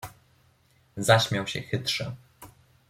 "Zaśmiał 0.97 1.47
się 1.47 1.61
chytrze." 1.63 2.15